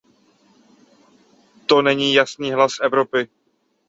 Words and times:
To 1.65 1.81
není 1.81 2.13
jasný 2.13 2.51
hlas 2.51 2.79
Evropy. 2.83 3.27